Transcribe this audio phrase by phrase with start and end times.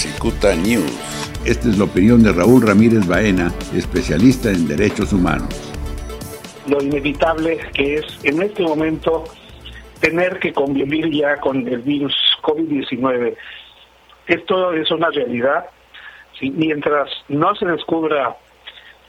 [0.00, 0.96] Cicuta News.
[1.44, 5.50] Esta es la opinión de Raúl Ramírez Baena, especialista en derechos humanos.
[6.66, 9.24] Lo inevitable que es en este momento
[10.00, 13.36] tener que convivir ya con el virus COVID-19.
[14.26, 15.66] Esto es una realidad.
[16.40, 18.38] Mientras no se descubra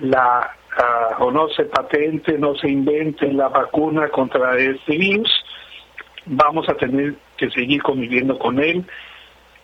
[0.00, 5.30] la uh, o no se patente, no se invente la vacuna contra este virus,
[6.26, 8.84] vamos a tener que seguir conviviendo con él.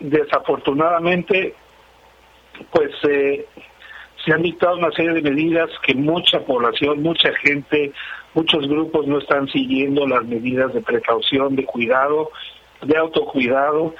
[0.01, 1.55] Desafortunadamente,
[2.71, 3.47] pues eh,
[4.25, 7.93] se han dictado una serie de medidas que mucha población, mucha gente,
[8.35, 12.31] muchos grupos no están siguiendo las medidas de precaución, de cuidado,
[12.83, 13.95] de autocuidado,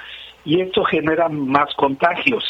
[0.45, 2.43] y esto genera más contagios.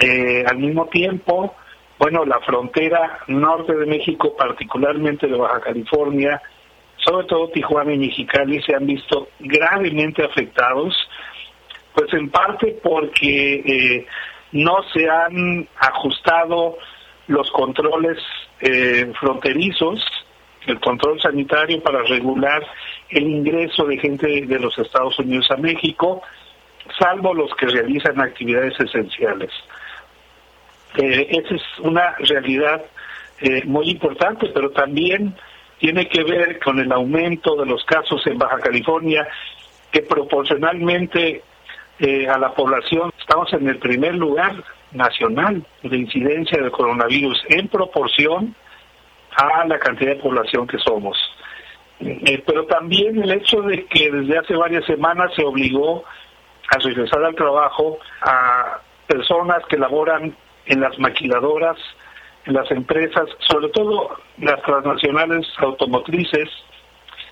[0.00, 1.54] Eh, al mismo tiempo,
[1.98, 6.40] bueno, la frontera norte de México, particularmente de Baja California,
[6.96, 10.94] sobre todo Tijuana y Mexicali, se han visto gravemente afectados,
[12.08, 14.06] pues en parte porque eh,
[14.52, 16.78] no se han ajustado
[17.26, 18.18] los controles
[18.60, 20.04] eh, fronterizos,
[20.66, 22.66] el control sanitario para regular
[23.10, 26.22] el ingreso de gente de los Estados Unidos a México,
[26.98, 29.50] salvo los que realizan actividades esenciales.
[30.96, 32.84] Eh, esa es una realidad
[33.66, 35.32] muy importante, pero también
[35.78, 39.28] tiene que ver con el aumento de los casos en Baja California,
[39.92, 41.44] que proporcionalmente
[41.98, 47.68] eh, a la población estamos en el primer lugar nacional de incidencia del coronavirus en
[47.68, 48.54] proporción
[49.36, 51.16] a la cantidad de población que somos.
[52.46, 56.04] pero también el hecho de que desde hace varias semanas se obligó
[56.70, 61.76] a regresar al trabajo a personas que laboran en las maquiladoras,
[62.44, 66.48] en las empresas, sobre todo las transnacionales automotrices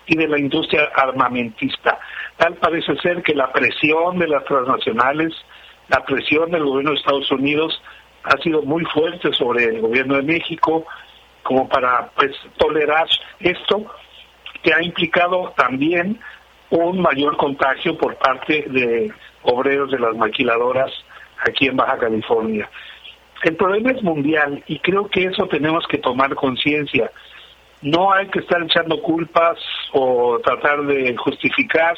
[0.07, 1.99] y de la industria armamentista.
[2.37, 5.33] Tal parece ser que la presión de las transnacionales,
[5.89, 7.81] la presión del gobierno de Estados Unidos
[8.23, 10.85] ha sido muy fuerte sobre el gobierno de México
[11.43, 13.07] como para pues tolerar
[13.39, 13.85] esto
[14.61, 16.19] que ha implicado también
[16.69, 19.11] un mayor contagio por parte de
[19.43, 20.91] obreros de las maquiladoras
[21.47, 22.69] aquí en Baja California.
[23.43, 27.11] El problema es mundial y creo que eso tenemos que tomar conciencia.
[27.81, 29.57] No hay que estar echando culpas
[29.93, 31.95] o tratar de justificar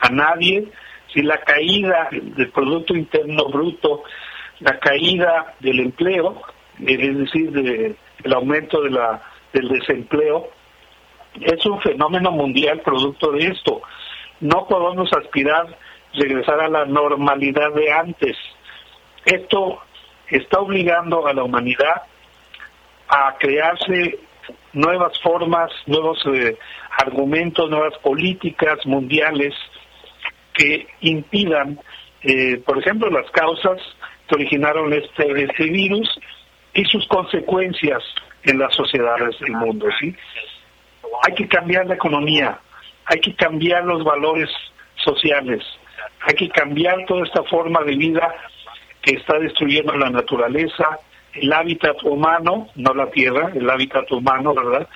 [0.00, 0.68] a nadie
[1.12, 4.02] si la caída del Producto Interno Bruto,
[4.60, 6.42] la caída del empleo,
[6.78, 10.48] es decir, de, el aumento de la, del desempleo,
[11.40, 13.82] es un fenómeno mundial producto de esto.
[14.40, 18.36] No podemos aspirar a regresar a la normalidad de antes.
[19.24, 19.80] Esto
[20.28, 22.02] está obligando a la humanidad
[23.08, 24.18] a crearse
[24.72, 26.56] nuevas formas, nuevos eh,
[26.98, 29.54] argumentos, nuevas políticas mundiales
[30.54, 31.78] que impidan,
[32.22, 33.78] eh, por ejemplo, las causas
[34.28, 36.08] que originaron este, este virus
[36.74, 38.02] y sus consecuencias
[38.44, 39.86] en las sociedades del mundo.
[40.00, 40.14] ¿sí?
[41.26, 42.58] Hay que cambiar la economía,
[43.06, 44.50] hay que cambiar los valores
[44.96, 45.62] sociales,
[46.20, 48.34] hay que cambiar toda esta forma de vida
[49.02, 50.98] que está destruyendo la naturaleza,
[51.34, 54.88] el hábitat humano, no la tierra, el hábitat humano, ¿verdad?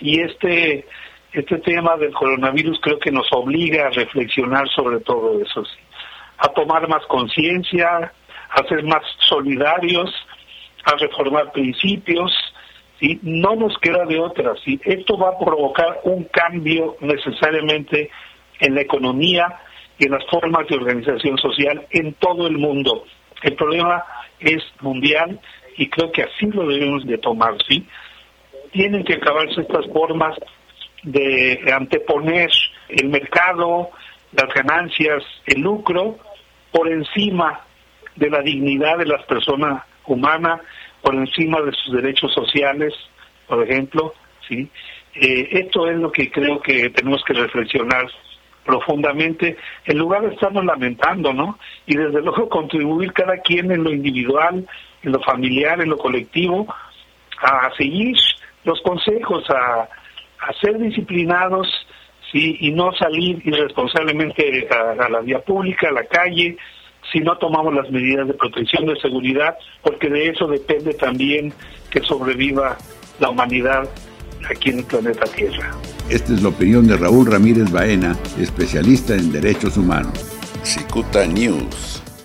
[0.00, 0.86] Y este,
[1.32, 5.64] este tema del coronavirus creo que nos obliga a reflexionar sobre todo eso,
[6.38, 8.12] a tomar más conciencia,
[8.50, 10.10] a ser más solidarios,
[10.84, 12.32] a reformar principios,
[12.98, 13.18] ¿sí?
[13.22, 14.54] no nos queda de otra.
[14.64, 14.80] ¿sí?
[14.84, 18.10] Esto va a provocar un cambio necesariamente
[18.60, 19.60] en la economía
[19.98, 23.04] y en las formas de organización social en todo el mundo.
[23.42, 24.04] El problema
[24.40, 25.40] es mundial
[25.78, 27.86] y creo que así lo debemos de tomar, ¿sí?
[28.72, 30.36] Tienen que acabarse estas formas
[31.04, 32.50] de anteponer
[32.88, 33.90] el mercado,
[34.32, 36.18] las ganancias, el lucro,
[36.72, 37.60] por encima
[38.16, 40.60] de la dignidad de las personas humanas,
[41.00, 42.92] por encima de sus derechos sociales,
[43.46, 44.12] por ejemplo,
[44.48, 44.68] ¿sí?
[45.14, 48.06] Eh, esto es lo que creo que tenemos que reflexionar
[48.64, 49.56] profundamente,
[49.86, 51.58] en lugar de estarnos lamentando, ¿no?
[51.86, 54.66] Y desde luego contribuir cada quien en lo individual,
[55.02, 56.66] en lo familiar, en lo colectivo,
[57.40, 58.16] a seguir
[58.64, 59.88] los consejos, a,
[60.60, 61.68] ser disciplinados,
[62.32, 62.56] ¿sí?
[62.60, 66.56] Y no salir irresponsablemente a, a la vía pública, a la calle,
[67.12, 71.52] si no tomamos las medidas de protección de seguridad, porque de eso depende también
[71.90, 72.76] que sobreviva
[73.18, 73.88] la humanidad
[74.48, 75.70] aquí en el planeta Tierra.
[76.10, 80.38] Esta es la opinión de Raúl Ramírez Baena, especialista en derechos humanos.
[80.62, 82.02] Cicuta News.